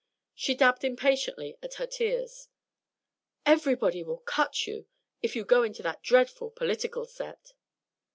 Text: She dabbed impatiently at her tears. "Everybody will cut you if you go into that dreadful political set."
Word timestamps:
She 0.33 0.55
dabbed 0.55 0.83
impatiently 0.83 1.59
at 1.61 1.75
her 1.75 1.85
tears. 1.85 2.47
"Everybody 3.45 4.01
will 4.01 4.17
cut 4.17 4.65
you 4.65 4.87
if 5.21 5.35
you 5.35 5.45
go 5.45 5.61
into 5.61 5.83
that 5.83 6.01
dreadful 6.01 6.49
political 6.49 7.05
set." 7.05 7.53